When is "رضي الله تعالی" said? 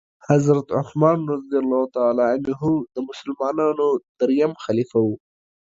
1.33-2.23